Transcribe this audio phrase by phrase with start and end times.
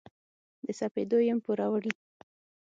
[0.63, 1.93] د سپېدو یم پوروړي